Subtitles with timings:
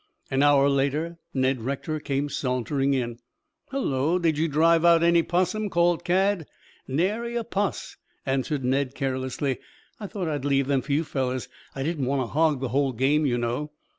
[0.31, 3.19] An hour later Ned Rector came sauntering in.
[3.69, 6.47] "Hullo, did you drive out any 'possum?" called Cad.
[6.87, 9.59] "Narry a 'poss," answered Ned carelessly.
[9.99, 11.49] "I thought I'd leave them for you fellows.
[11.75, 13.73] I didn't want to hog the whole game, you know."